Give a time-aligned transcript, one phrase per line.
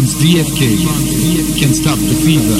[0.00, 2.56] France DFK can stop the fever.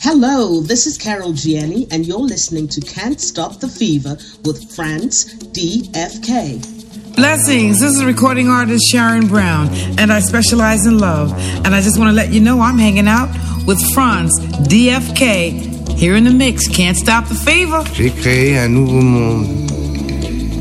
[0.00, 5.34] Hello, this is Carol Jiani, and you're listening to Can't Stop the Fever with France
[5.52, 7.16] DFK.
[7.16, 7.80] Blessings.
[7.80, 9.68] This is recording artist Sharon Brown,
[9.98, 11.30] and I specialize in love.
[11.66, 13.28] And I just want to let you know I'm hanging out
[13.66, 16.66] with France DFK here in the mix.
[16.66, 17.84] Can't stop the fever.
[17.92, 19.63] J'ai créé un nouveau monde.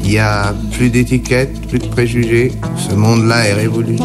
[0.04, 2.52] Il y a plus d'étiquettes, plus de préjugés.
[2.78, 3.98] Ce monde-là est révolu.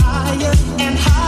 [0.00, 1.21] higher and higher.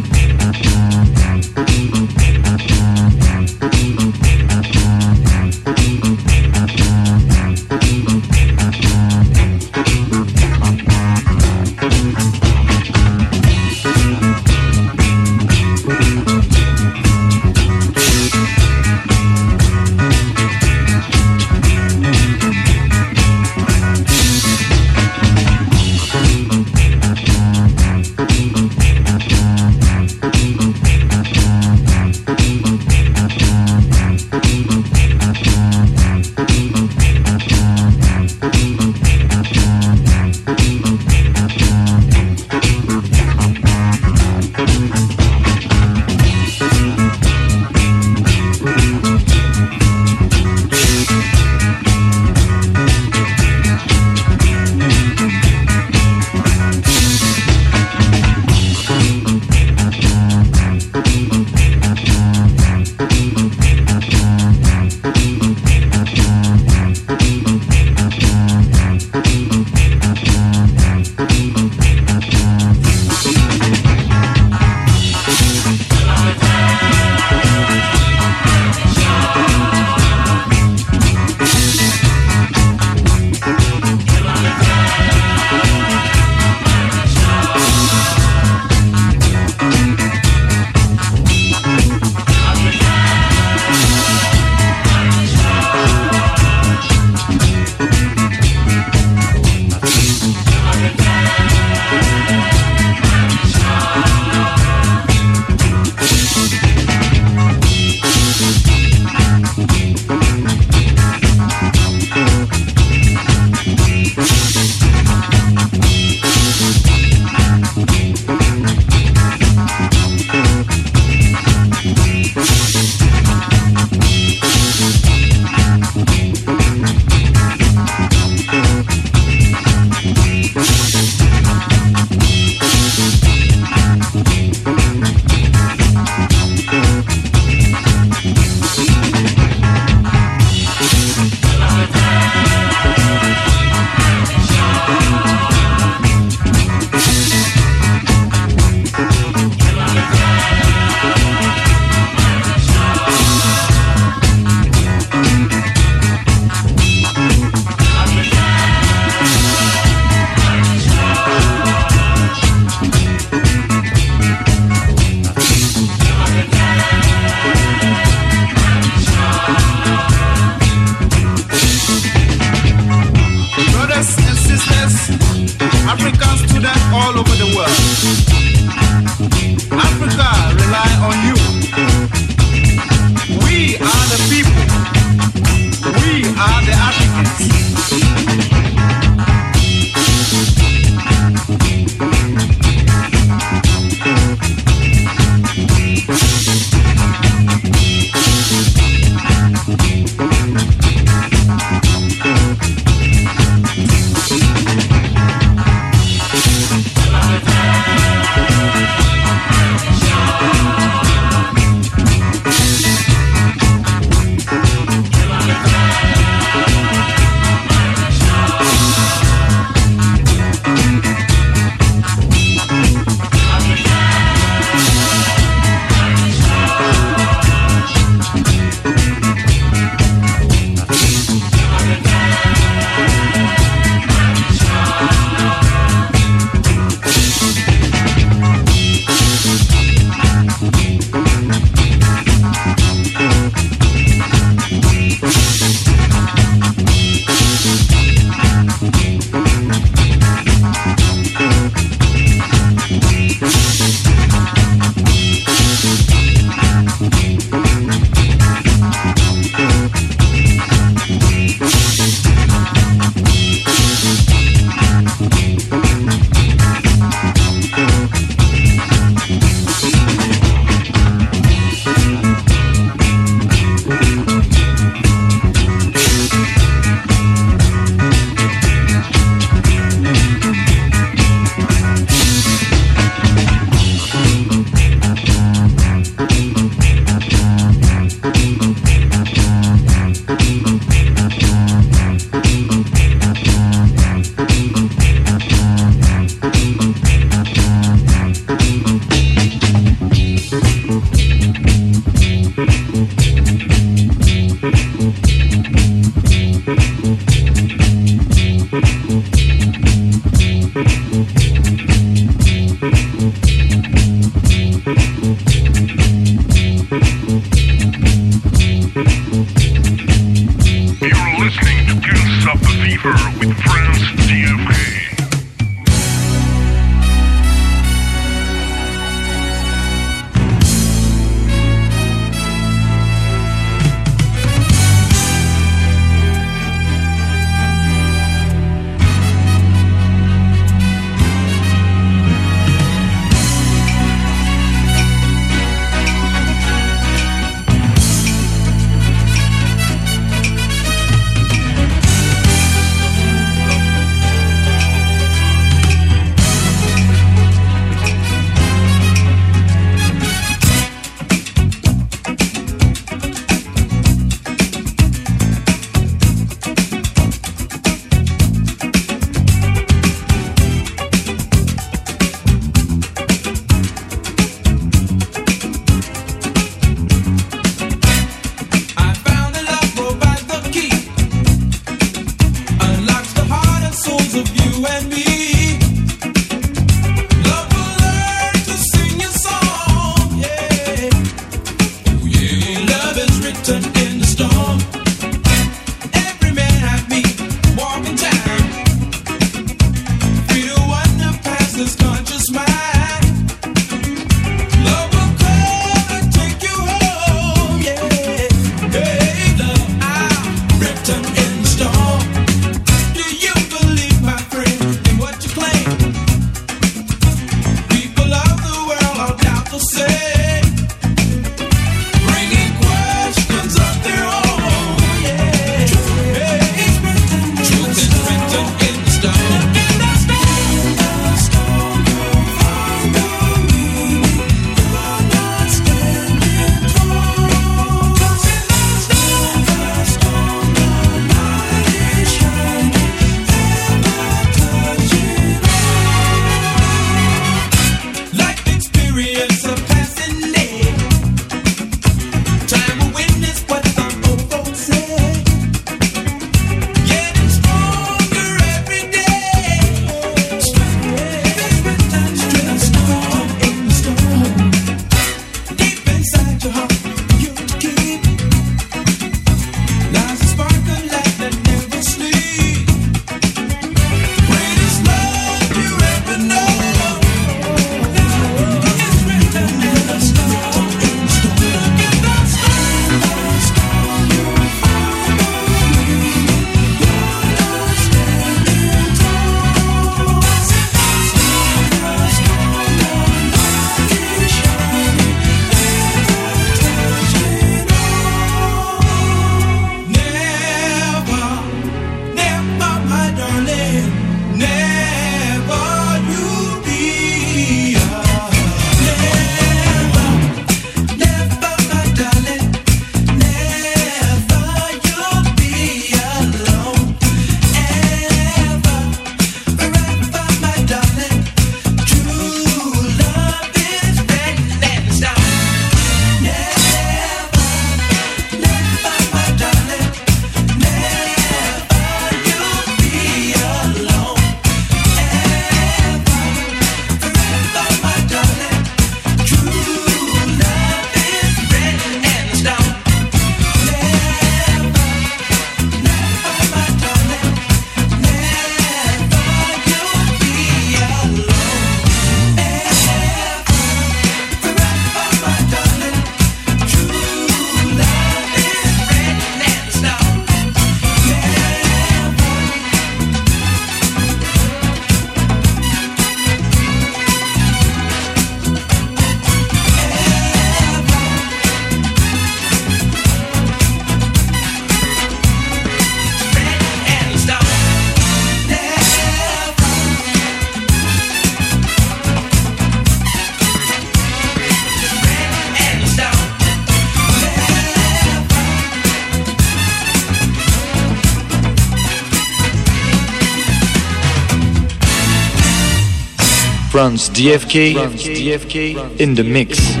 [597.01, 599.19] France DFK, DFK the mix.
[599.19, 600.00] In the mix.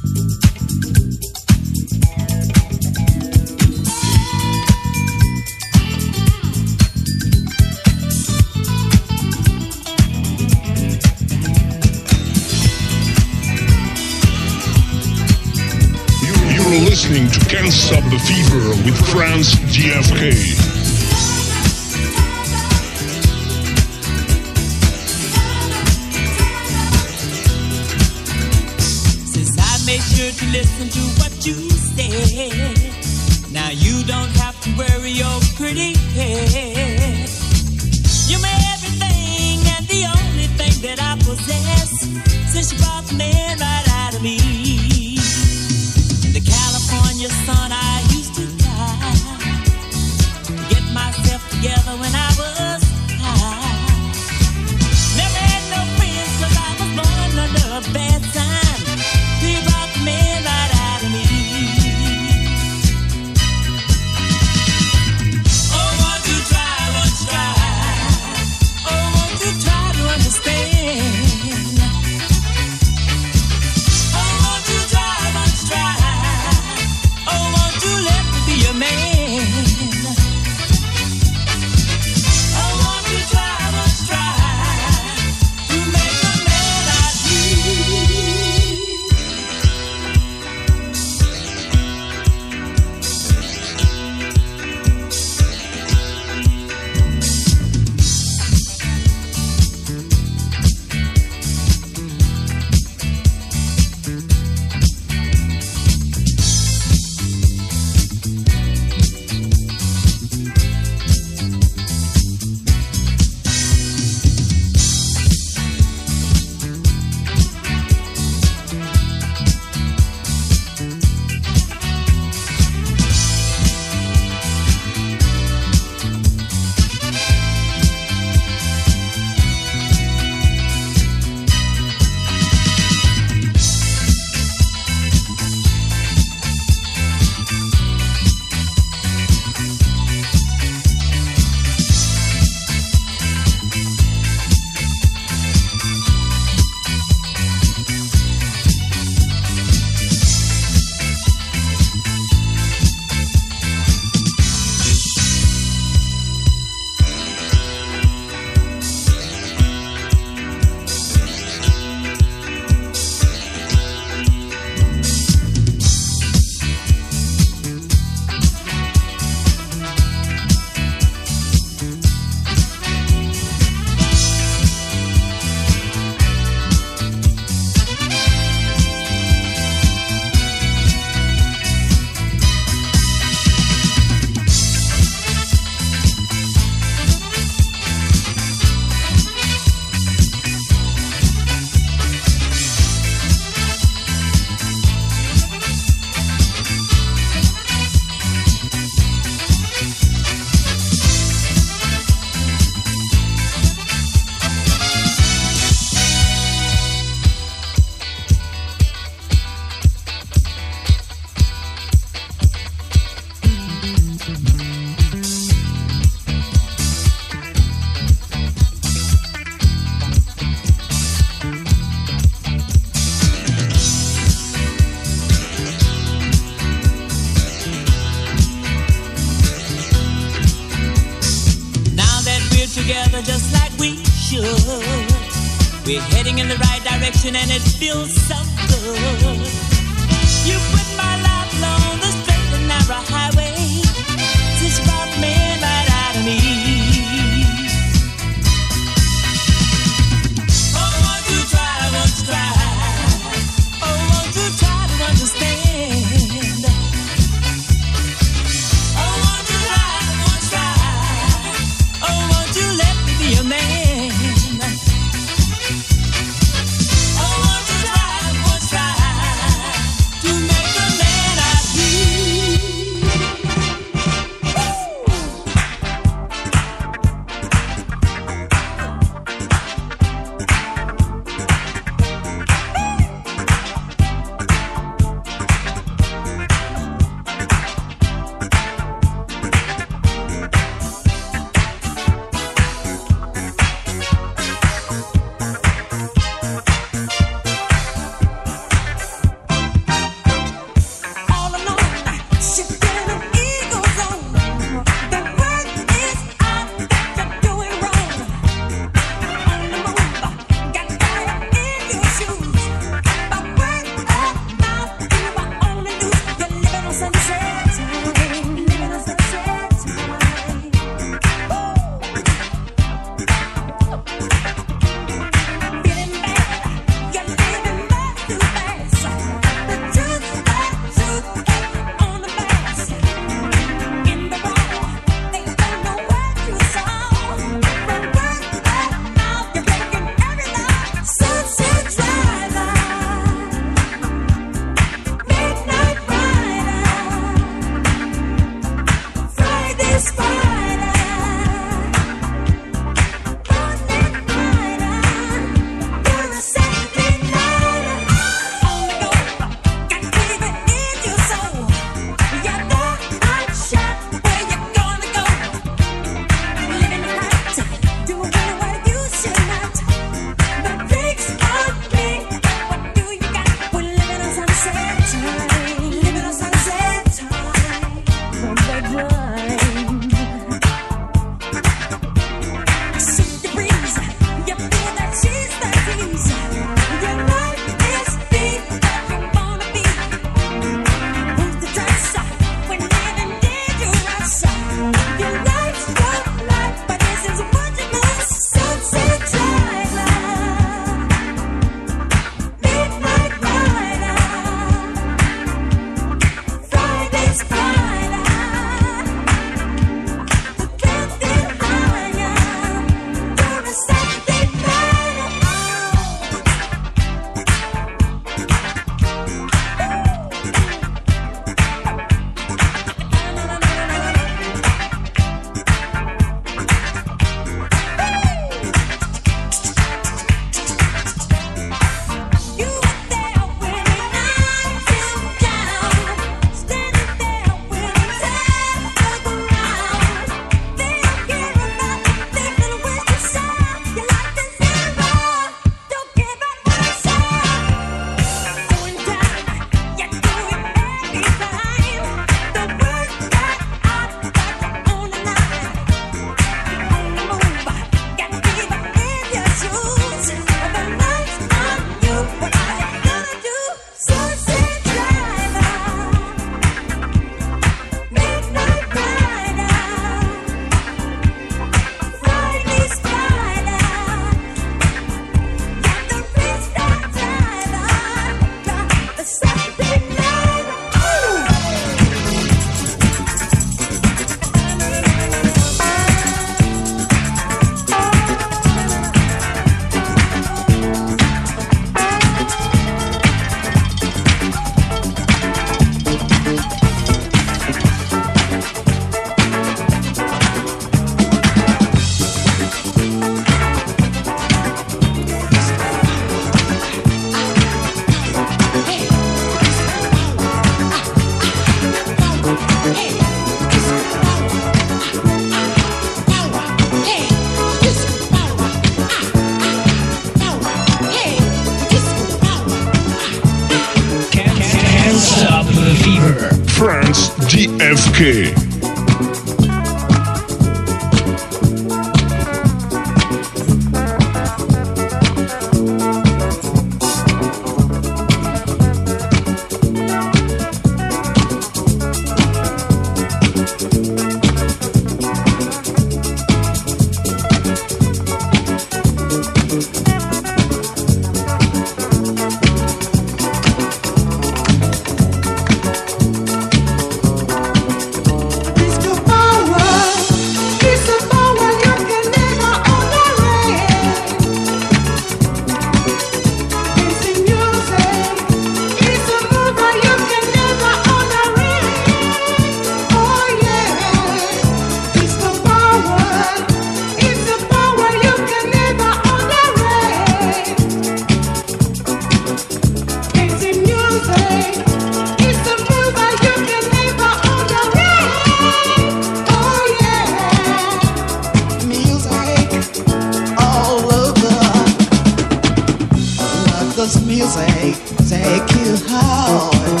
[597.04, 597.94] this music,
[598.30, 600.00] take you hard.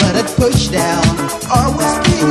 [0.00, 1.18] Let it push down,
[1.50, 2.30] or whisk you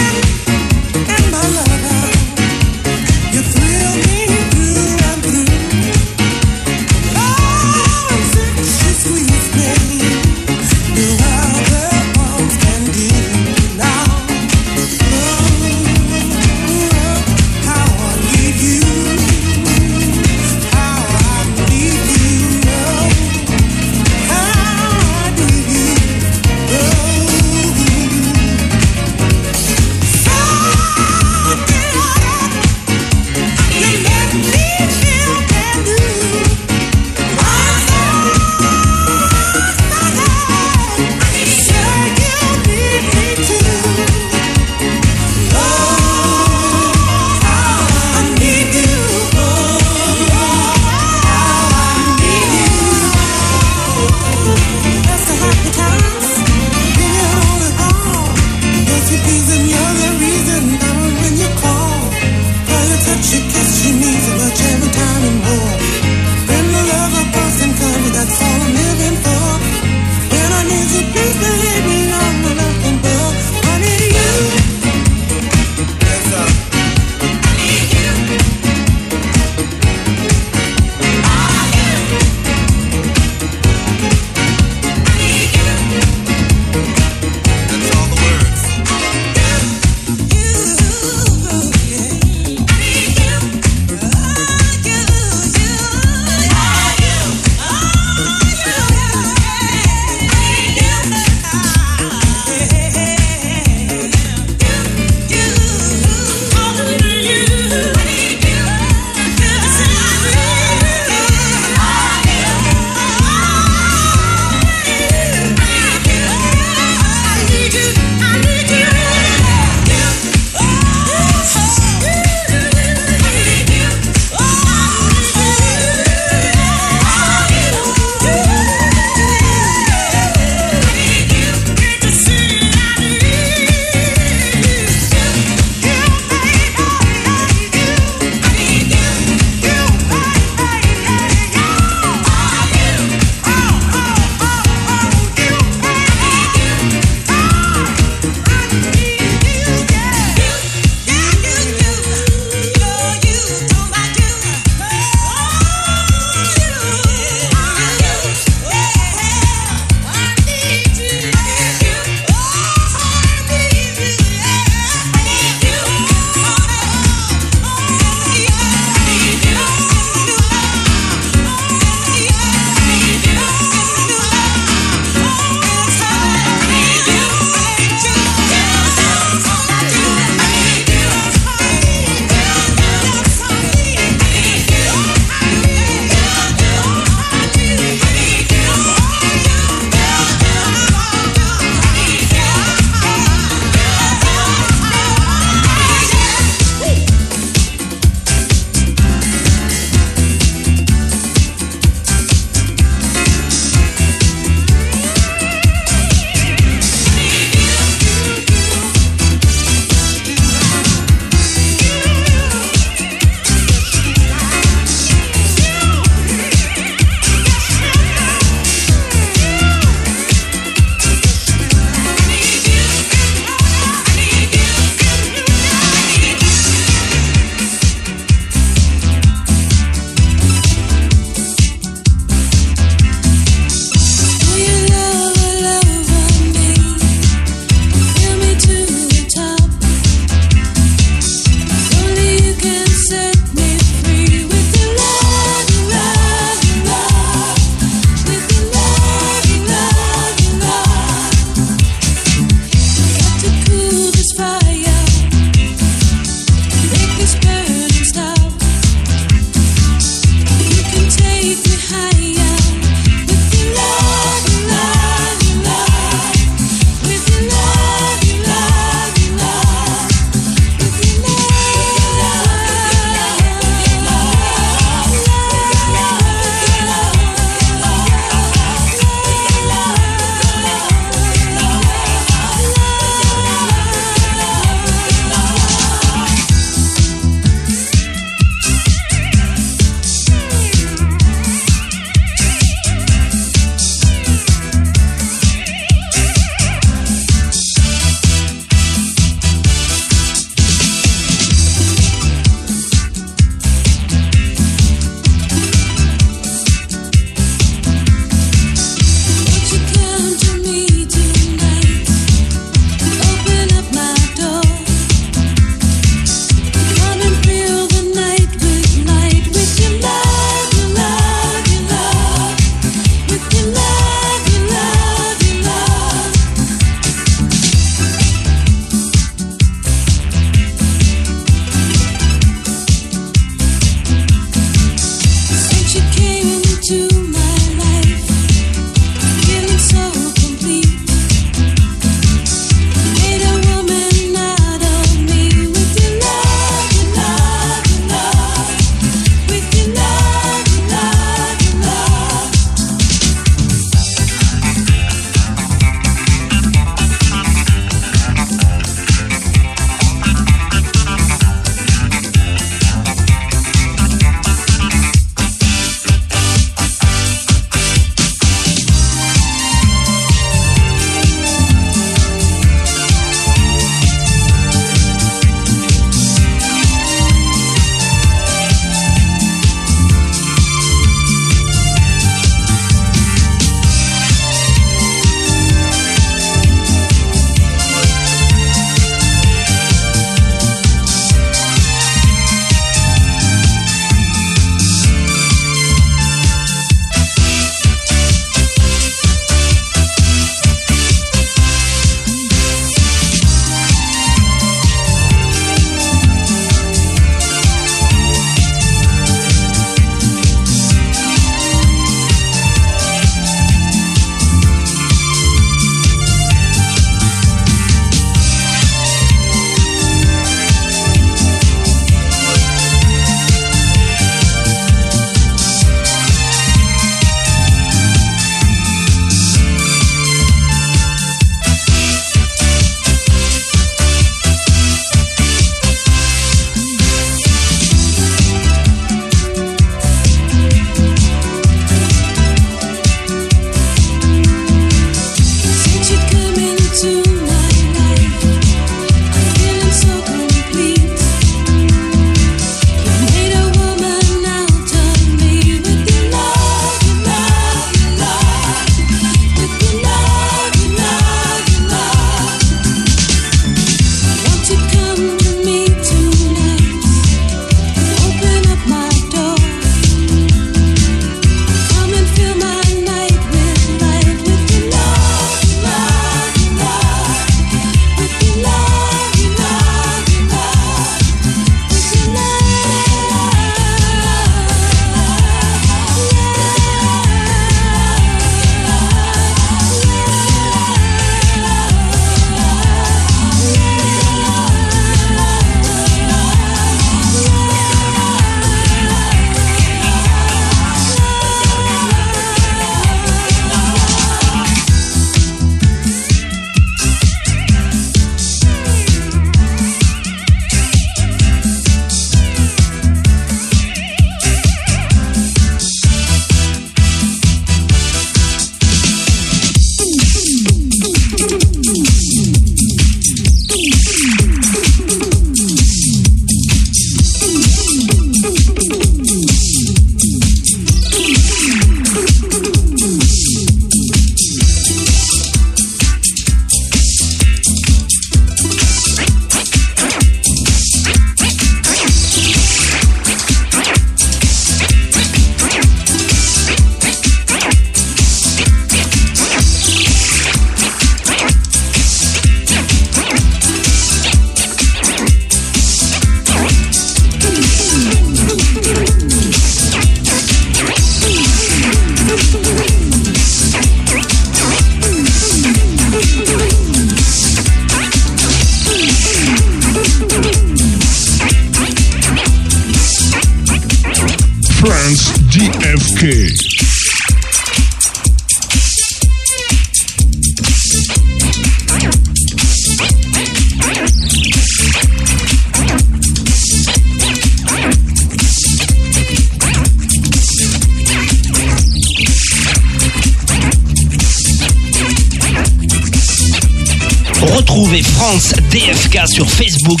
[599.32, 600.00] sur Facebook,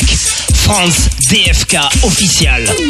[0.54, 2.81] France DFK official.